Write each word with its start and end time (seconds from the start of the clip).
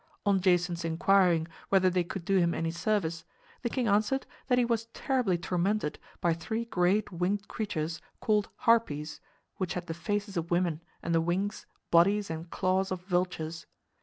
On 0.25 0.39
Jason's 0.41 0.83
inquiring 0.83 1.47
whether 1.69 1.87
they 1.87 2.03
could 2.03 2.25
do 2.25 2.37
him 2.39 2.55
any 2.55 2.71
service, 2.71 3.23
the 3.61 3.69
king 3.69 3.87
answered 3.87 4.25
that 4.47 4.57
he 4.57 4.65
was 4.65 4.87
terribly 4.95 5.37
tormented 5.37 5.99
by 6.19 6.33
three 6.33 6.65
great 6.65 7.11
winged 7.11 7.47
creatures 7.47 8.01
called 8.19 8.49
Harpies, 8.65 9.21
which 9.57 9.75
had 9.75 9.85
the 9.85 9.93
faces 9.93 10.37
of 10.37 10.49
women 10.49 10.81
and 11.03 11.13
the 11.13 11.21
wings, 11.21 11.67
bodies 11.91 12.31
and 12.31 12.49
claws 12.49 12.91
of 12.91 13.03
vultures. 13.05 13.67